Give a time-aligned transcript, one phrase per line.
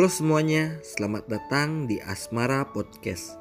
[0.00, 3.36] Halo semuanya, selamat datang di Asmara Podcast.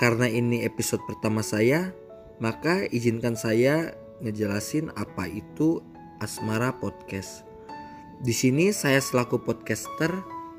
[0.00, 1.92] Karena ini episode pertama saya,
[2.40, 3.92] maka izinkan saya
[4.24, 5.84] ngejelasin apa itu
[6.16, 7.44] Asmara Podcast.
[8.24, 10.08] Di sini saya selaku podcaster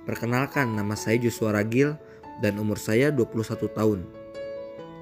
[0.06, 1.98] perkenalkan nama saya Joshua Ragil
[2.46, 4.06] dan umur saya 21 tahun.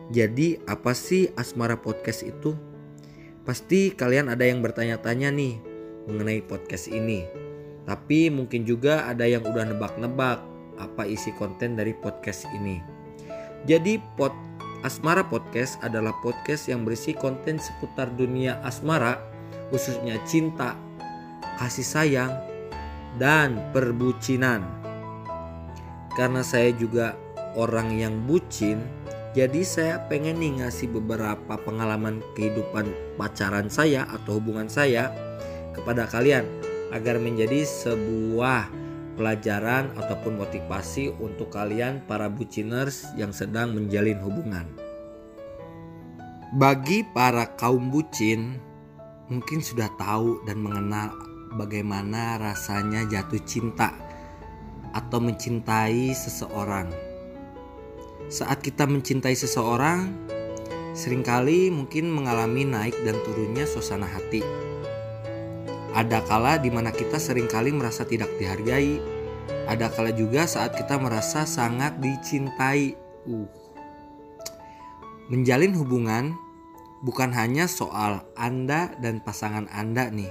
[0.08, 2.56] Jadi apa sih Asmara Podcast itu?
[3.44, 5.60] Pasti kalian ada yang bertanya-tanya nih
[6.08, 7.39] mengenai podcast ini.
[7.90, 10.38] Tapi mungkin juga ada yang udah nebak-nebak
[10.78, 12.78] apa isi konten dari podcast ini.
[13.66, 14.30] Jadi pod
[14.86, 19.18] Asmara Podcast adalah podcast yang berisi konten seputar dunia asmara,
[19.74, 20.78] khususnya cinta,
[21.58, 22.32] kasih sayang,
[23.18, 24.64] dan perbucinan.
[26.16, 27.18] Karena saya juga
[27.60, 28.80] orang yang bucin,
[29.36, 35.12] jadi saya pengen nih ngasih beberapa pengalaman kehidupan pacaran saya atau hubungan saya
[35.76, 36.48] kepada kalian
[36.90, 38.70] agar menjadi sebuah
[39.20, 44.66] pelajaran ataupun motivasi untuk kalian para buciners yang sedang menjalin hubungan.
[46.56, 48.58] Bagi para kaum bucin,
[49.30, 51.14] mungkin sudah tahu dan mengenal
[51.60, 53.94] bagaimana rasanya jatuh cinta
[54.96, 56.90] atau mencintai seseorang.
[58.34, 60.10] Saat kita mencintai seseorang,
[60.98, 64.69] sering kali mungkin mengalami naik dan turunnya suasana hati
[65.90, 69.02] ada kala di mana kita sering kali merasa tidak dihargai.
[69.66, 72.94] Ada kala juga saat kita merasa sangat dicintai.
[73.26, 73.50] Uh.
[75.34, 76.38] Menjalin hubungan
[77.02, 80.30] bukan hanya soal Anda dan pasangan Anda nih.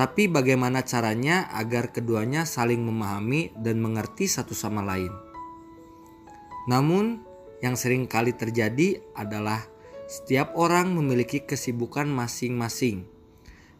[0.00, 5.10] Tapi bagaimana caranya agar keduanya saling memahami dan mengerti satu sama lain.
[6.70, 7.20] Namun,
[7.58, 9.66] yang sering kali terjadi adalah
[10.06, 13.17] setiap orang memiliki kesibukan masing-masing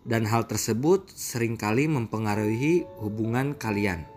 [0.09, 4.09] dan hal tersebut sering kali mempengaruhi hubungan kalian.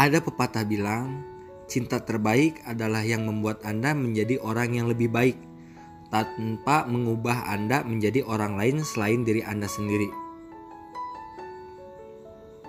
[0.00, 1.20] Ada pepatah bilang,
[1.68, 5.36] cinta terbaik adalah yang membuat Anda menjadi orang yang lebih baik
[6.08, 10.08] tanpa mengubah Anda menjadi orang lain selain diri Anda sendiri.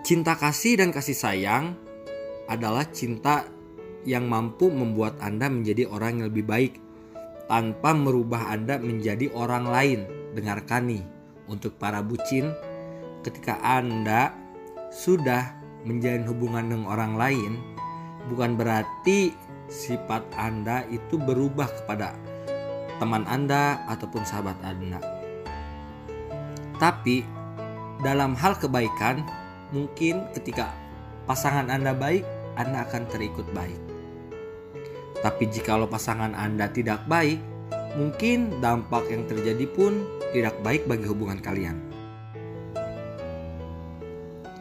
[0.03, 1.79] Cinta kasih dan kasih sayang
[2.51, 3.47] adalah cinta
[4.03, 6.73] yang mampu membuat Anda menjadi orang yang lebih baik
[7.47, 11.03] tanpa merubah Anda menjadi orang lain dengarkan nih
[11.47, 12.51] untuk para bucin
[13.21, 14.31] ketika Anda
[14.91, 15.55] sudah
[15.87, 17.51] menjalin hubungan dengan orang lain
[18.29, 19.33] bukan berarti
[19.71, 22.13] sifat Anda itu berubah kepada
[23.01, 24.99] teman Anda ataupun sahabat Anda.
[26.77, 27.25] Tapi
[28.01, 29.25] dalam hal kebaikan
[29.73, 30.69] mungkin ketika
[31.25, 32.21] pasangan Anda baik,
[32.59, 33.79] Anda akan terikut baik.
[35.21, 37.37] Tapi jikalau pasangan Anda tidak baik,
[37.93, 41.77] mungkin dampak yang terjadi pun tidak baik bagi hubungan kalian.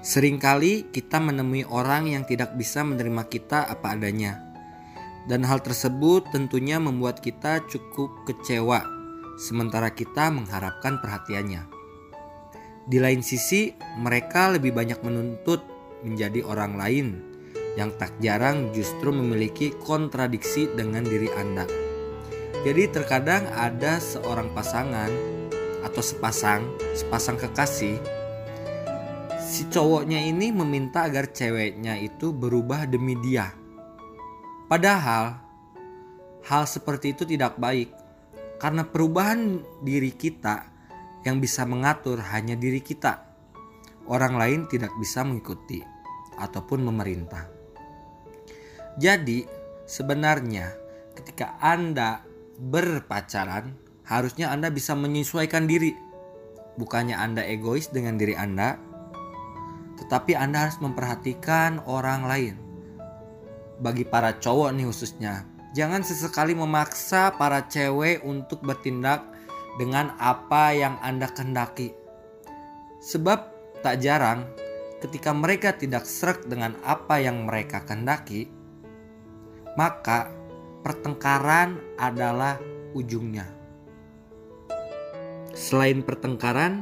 [0.01, 4.41] Seringkali kita menemui orang yang tidak bisa menerima kita apa adanya.
[5.29, 8.81] Dan hal tersebut tentunya membuat kita cukup kecewa
[9.37, 11.69] sementara kita mengharapkan perhatiannya.
[12.89, 15.63] Di lain sisi, mereka lebih banyak menuntut
[16.01, 17.07] menjadi orang lain
[17.77, 21.69] yang tak jarang justru memiliki kontradiksi dengan diri Anda.
[22.61, 25.30] Jadi terkadang ada seorang pasangan
[25.81, 27.97] atau sepasang sepasang kekasih
[29.51, 33.51] si cowoknya ini meminta agar ceweknya itu berubah demi dia.
[34.71, 35.43] Padahal
[36.47, 37.91] hal seperti itu tidak baik
[38.63, 40.71] karena perubahan diri kita
[41.27, 43.27] yang bisa mengatur hanya diri kita.
[44.07, 45.83] Orang lain tidak bisa mengikuti
[46.39, 47.51] ataupun memerintah.
[49.03, 49.43] Jadi
[49.83, 50.71] sebenarnya
[51.19, 52.23] ketika Anda
[52.55, 55.95] berpacaran harusnya Anda bisa menyesuaikan diri.
[56.75, 58.75] Bukannya Anda egois dengan diri Anda,
[60.03, 62.55] tetapi Anda harus memperhatikan orang lain.
[63.79, 69.23] Bagi para cowok nih khususnya, jangan sesekali memaksa para cewek untuk bertindak
[69.79, 71.95] dengan apa yang Anda kehendaki.
[73.01, 73.39] Sebab
[73.81, 74.45] tak jarang
[75.01, 78.53] ketika mereka tidak serak dengan apa yang mereka kehendaki,
[79.79, 80.29] maka
[80.85, 82.61] pertengkaran adalah
[82.93, 83.60] ujungnya.
[85.61, 86.81] Selain pertengkaran,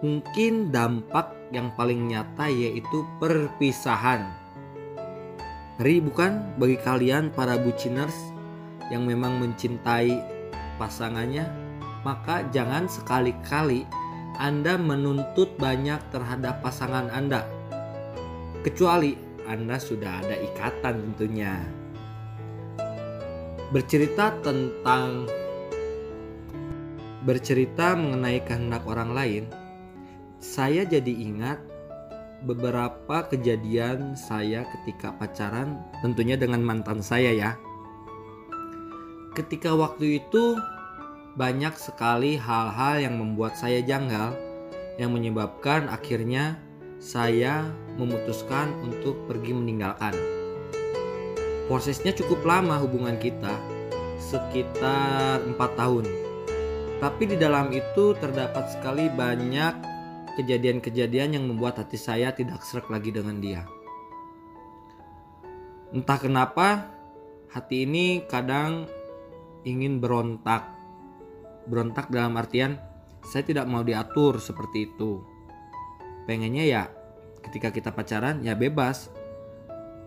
[0.00, 4.32] mungkin dampak yang paling nyata yaitu perpisahan.
[5.76, 8.16] Ngeri bukan bagi kalian para buciners
[8.88, 10.16] yang memang mencintai
[10.80, 11.44] pasangannya?
[12.08, 13.84] Maka jangan sekali-kali
[14.40, 17.44] Anda menuntut banyak terhadap pasangan Anda.
[18.64, 19.12] Kecuali
[19.44, 21.52] Anda sudah ada ikatan tentunya.
[23.76, 25.28] Bercerita tentang
[27.26, 29.44] bercerita mengenai kehendak orang lain,
[30.38, 31.58] saya jadi ingat
[32.46, 37.50] beberapa kejadian saya ketika pacaran, tentunya dengan mantan saya ya.
[39.34, 40.54] Ketika waktu itu
[41.34, 44.32] banyak sekali hal-hal yang membuat saya janggal
[44.96, 46.56] yang menyebabkan akhirnya
[47.02, 47.68] saya
[48.00, 50.16] memutuskan untuk pergi meninggalkan.
[51.66, 53.52] Prosesnya cukup lama hubungan kita,
[54.22, 56.25] sekitar 4 tahun.
[56.96, 59.74] Tapi di dalam itu terdapat sekali banyak
[60.40, 63.68] kejadian-kejadian yang membuat hati saya tidak serak lagi dengan dia.
[65.92, 66.88] Entah kenapa
[67.52, 68.88] hati ini kadang
[69.68, 70.72] ingin berontak.
[71.68, 72.80] Berontak dalam artian
[73.26, 75.20] saya tidak mau diatur seperti itu.
[76.24, 76.82] Pengennya ya
[77.44, 79.12] ketika kita pacaran ya bebas.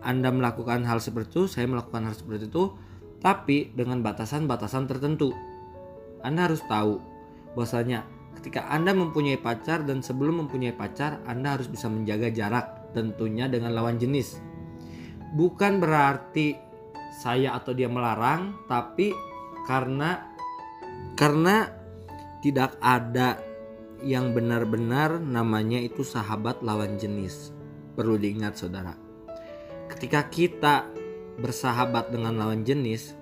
[0.00, 2.72] Anda melakukan hal seperti itu, saya melakukan hal seperti itu,
[3.20, 5.36] tapi dengan batasan-batasan tertentu.
[6.20, 7.00] Anda harus tahu
[7.54, 8.04] bahwasanya
[8.40, 13.76] ketika Anda mempunyai pacar dan sebelum mempunyai pacar, Anda harus bisa menjaga jarak tentunya dengan
[13.76, 14.40] lawan jenis.
[15.36, 16.56] Bukan berarti
[17.22, 19.12] saya atau dia melarang, tapi
[19.68, 20.30] karena
[21.14, 21.68] karena
[22.40, 23.36] tidak ada
[24.00, 27.52] yang benar-benar namanya itu sahabat lawan jenis.
[27.92, 28.96] Perlu diingat saudara.
[29.92, 30.88] Ketika kita
[31.36, 33.12] bersahabat dengan lawan jenis,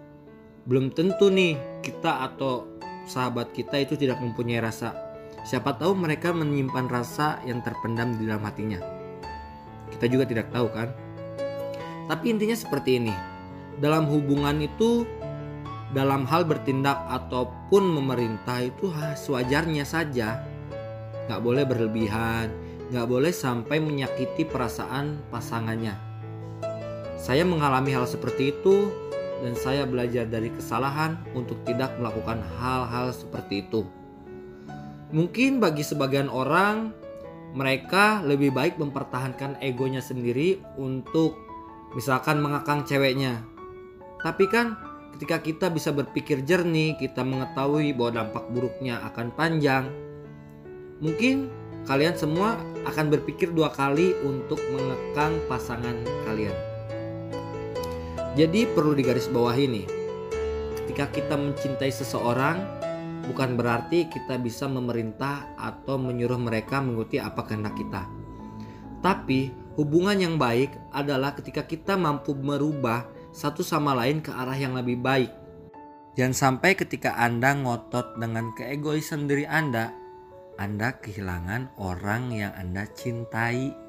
[0.69, 2.78] belum tentu nih kita atau
[3.08, 4.93] sahabat kita itu tidak mempunyai rasa.
[5.49, 8.78] Siapa tahu mereka menyimpan rasa yang terpendam di dalam hatinya.
[9.88, 10.93] Kita juga tidak tahu kan?
[12.06, 13.14] Tapi intinya seperti ini.
[13.81, 15.08] Dalam hubungan itu
[15.96, 20.44] dalam hal bertindak ataupun memerintah itu sewajarnya saja.
[21.28, 22.52] Gak boleh berlebihan,
[22.93, 25.96] gak boleh sampai menyakiti perasaan pasangannya.
[27.16, 29.07] Saya mengalami hal seperti itu
[29.43, 33.87] dan saya belajar dari kesalahan untuk tidak melakukan hal-hal seperti itu.
[35.08, 36.93] Mungkin bagi sebagian orang,
[37.56, 41.38] mereka lebih baik mempertahankan egonya sendiri untuk
[41.96, 43.40] misalkan mengakang ceweknya.
[44.20, 44.76] Tapi kan
[45.17, 49.88] ketika kita bisa berpikir jernih, kita mengetahui bahwa dampak buruknya akan panjang,
[51.00, 51.49] mungkin
[51.88, 55.96] kalian semua akan berpikir dua kali untuk mengekang pasangan
[56.29, 56.68] kalian.
[58.37, 59.87] Jadi perlu digarisbawahi nih.
[60.83, 62.61] Ketika kita mencintai seseorang,
[63.29, 68.09] bukan berarti kita bisa memerintah atau menyuruh mereka mengikuti apa kehendak kita.
[69.01, 74.75] Tapi hubungan yang baik adalah ketika kita mampu merubah satu sama lain ke arah yang
[74.75, 75.31] lebih baik.
[76.19, 79.95] Jangan sampai ketika Anda ngotot dengan keegoisan diri Anda,
[80.59, 83.88] Anda kehilangan orang yang Anda cintai.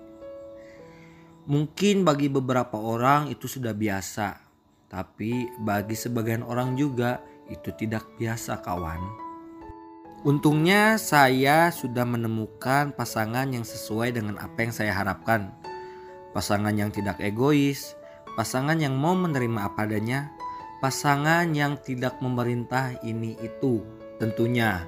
[1.49, 4.37] Mungkin bagi beberapa orang itu sudah biasa,
[4.85, 9.01] tapi bagi sebagian orang juga itu tidak biasa, kawan.
[10.21, 15.49] Untungnya, saya sudah menemukan pasangan yang sesuai dengan apa yang saya harapkan.
[16.37, 17.97] Pasangan yang tidak egois,
[18.37, 20.29] pasangan yang mau menerima apa adanya,
[20.85, 23.81] pasangan yang tidak memerintah ini itu,
[24.21, 24.85] tentunya.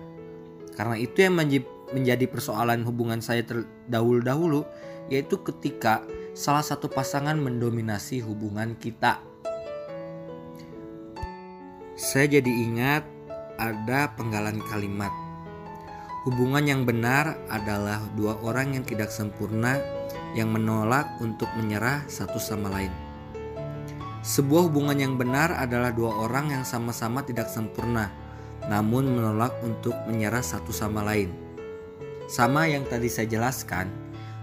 [0.78, 1.42] Karena itu yang
[1.90, 4.62] menjadi persoalan hubungan saya terdahulu-dahulu,
[5.10, 9.20] yaitu ketika salah satu pasangan mendominasi hubungan kita.
[12.00, 13.04] Saya jadi ingat
[13.60, 15.12] ada penggalan kalimat.
[16.24, 19.78] Hubungan yang benar adalah dua orang yang tidak sempurna
[20.32, 22.94] yang menolak untuk menyerah satu sama lain.
[24.22, 28.14] Sebuah hubungan yang benar adalah dua orang yang sama-sama tidak sempurna,
[28.70, 31.34] namun menolak untuk menyerah satu sama lain.
[32.30, 33.90] Sama yang tadi saya jelaskan,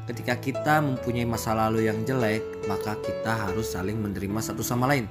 [0.08, 5.04] Ketika kita mempunyai masa lalu yang jelek, maka kita harus saling menerima satu sama lain,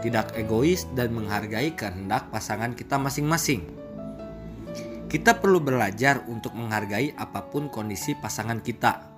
[0.00, 3.68] tidak egois dan menghargai kehendak pasangan kita masing-masing.
[5.12, 9.12] Kita perlu belajar untuk menghargai apa pun kondisi pasangan kita.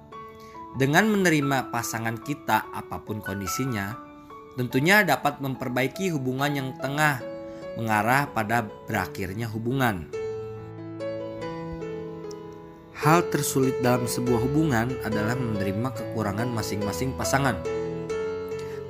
[0.75, 3.95] Dengan menerima pasangan kita apa pun kondisinya,
[4.59, 7.23] tentunya dapat memperbaiki hubungan yang tengah
[7.79, 10.22] mengarah pada berakhirnya hubungan.
[13.03, 17.59] Hal tersulit dalam sebuah hubungan adalah menerima kekurangan masing-masing pasangan.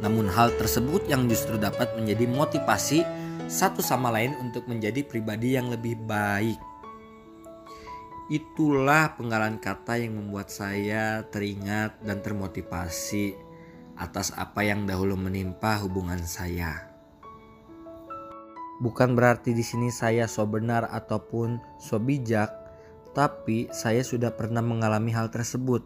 [0.05, 3.09] Namun hal tersebut yang justru dapat menjadi motivasi
[3.49, 6.61] satu sama lain untuk menjadi pribadi yang lebih baik.
[8.29, 13.33] Itulah penggalan kata yang membuat saya teringat dan termotivasi
[13.97, 16.85] atas apa yang dahulu menimpa hubungan saya.
[18.85, 22.62] Bukan berarti di sini saya so benar ataupun so bijak,
[23.13, 25.85] tapi saya sudah pernah mengalami hal tersebut.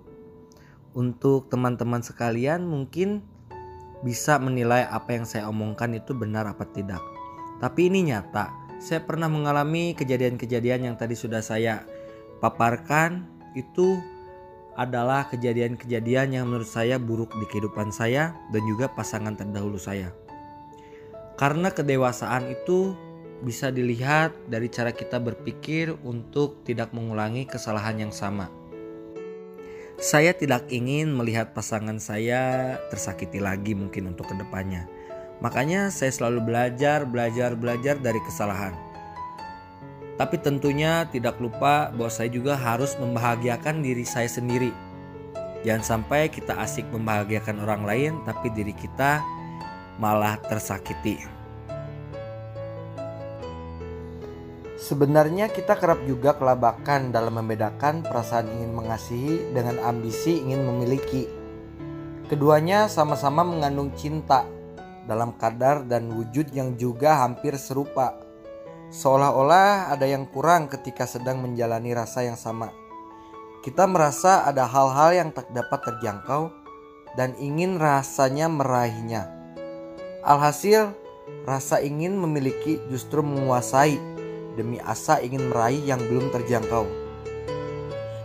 [0.97, 3.21] Untuk teman-teman sekalian, mungkin
[4.01, 7.03] bisa menilai apa yang saya omongkan itu benar apa tidak.
[7.61, 8.49] Tapi ini nyata,
[8.81, 11.85] saya pernah mengalami kejadian-kejadian yang tadi sudah saya
[12.41, 13.25] paparkan
[13.57, 13.97] itu
[14.77, 20.13] adalah kejadian-kejadian yang menurut saya buruk di kehidupan saya dan juga pasangan terdahulu saya.
[21.41, 22.93] Karena kedewasaan itu
[23.45, 28.49] bisa dilihat dari cara kita berpikir untuk tidak mengulangi kesalahan yang sama.
[29.97, 34.85] Saya tidak ingin melihat pasangan saya tersakiti lagi mungkin untuk ke depannya.
[35.41, 38.77] Makanya saya selalu belajar, belajar, belajar dari kesalahan.
[40.17, 44.73] Tapi tentunya tidak lupa bahwa saya juga harus membahagiakan diri saya sendiri.
[45.65, 49.21] Jangan sampai kita asik membahagiakan orang lain tapi diri kita
[50.01, 51.36] malah tersakiti.
[54.77, 61.25] Sebenarnya kita kerap juga kelabakan dalam membedakan perasaan ingin mengasihi dengan ambisi ingin memiliki.
[62.29, 64.45] Keduanya sama-sama mengandung cinta
[65.09, 68.21] dalam kadar dan wujud yang juga hampir serupa.
[68.93, 72.69] Seolah-olah ada yang kurang ketika sedang menjalani rasa yang sama.
[73.65, 76.53] Kita merasa ada hal-hal yang tak dapat terjangkau
[77.17, 79.25] dan ingin rasanya meraihnya.
[80.21, 80.93] Alhasil,
[81.49, 84.16] rasa ingin memiliki justru menguasai
[84.57, 86.89] demi asa ingin meraih yang belum terjangkau.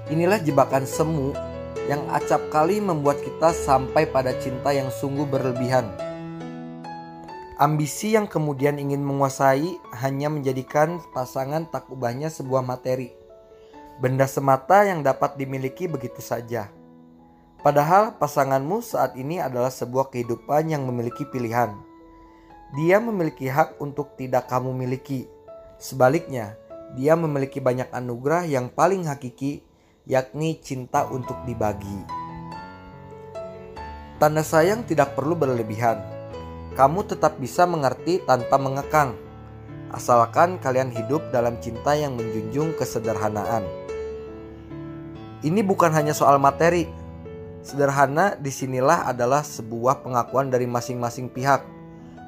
[0.07, 1.35] Inilah jebakan semu
[1.85, 6.11] yang acap kali membuat kita sampai pada cinta yang sungguh berlebihan
[7.61, 13.13] Ambisi yang kemudian ingin menguasai hanya menjadikan pasangan tak ubahnya sebuah materi.
[14.01, 16.73] Benda semata yang dapat dimiliki begitu saja.
[17.61, 21.77] Padahal pasanganmu saat ini adalah sebuah kehidupan yang memiliki pilihan.
[22.81, 25.29] Dia memiliki hak untuk tidak kamu miliki.
[25.81, 26.53] Sebaliknya,
[26.93, 29.65] dia memiliki banyak anugerah yang paling hakiki,
[30.05, 32.05] yakni cinta untuk dibagi.
[34.21, 36.21] Tanda sayang tidak perlu berlebihan
[36.71, 39.15] kamu tetap bisa mengerti tanpa mengekang.
[39.91, 43.67] Asalkan kalian hidup dalam cinta yang menjunjung kesederhanaan.
[45.43, 46.87] Ini bukan hanya soal materi.
[47.61, 51.61] Sederhana di sinilah adalah sebuah pengakuan dari masing-masing pihak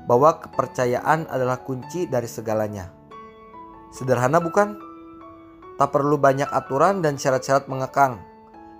[0.05, 2.91] bahwa kepercayaan adalah kunci dari segalanya.
[3.93, 4.73] Sederhana bukan?
[5.77, 8.17] Tak perlu banyak aturan dan syarat-syarat mengekang.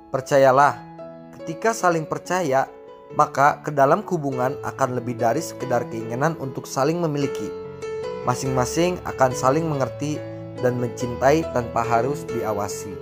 [0.10, 0.74] Percayalah,
[1.38, 2.66] ketika saling percaya,
[3.14, 7.46] maka ke dalam hubungan akan lebih dari sekedar keinginan untuk saling memiliki.
[8.26, 10.18] Masing-masing akan saling mengerti
[10.66, 12.98] dan mencintai tanpa harus diawasi.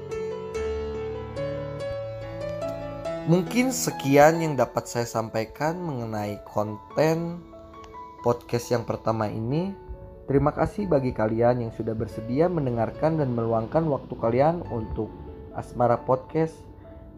[3.31, 7.39] Mungkin sekian yang dapat saya sampaikan mengenai konten
[8.19, 9.71] podcast yang pertama ini.
[10.31, 15.11] Terima kasih bagi kalian yang sudah bersedia mendengarkan dan meluangkan waktu kalian untuk
[15.51, 16.55] Asmara Podcast.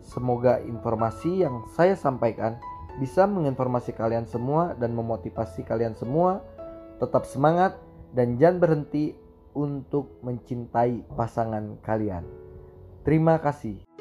[0.01, 2.57] Semoga informasi yang saya sampaikan
[2.97, 6.41] bisa menginformasi kalian semua dan memotivasi kalian semua
[6.97, 7.77] tetap semangat
[8.17, 9.13] dan jangan berhenti
[9.53, 12.25] untuk mencintai pasangan kalian.
[13.05, 13.92] Terima kasih.